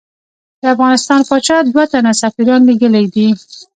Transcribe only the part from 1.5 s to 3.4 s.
دوه تنه سفیران لېږلی دي.